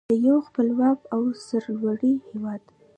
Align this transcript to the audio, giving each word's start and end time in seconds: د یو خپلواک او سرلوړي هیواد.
د 0.09 0.13
یو 0.27 0.37
خپلواک 0.47 0.99
او 1.15 1.21
سرلوړي 1.45 2.13
هیواد. 2.27 2.61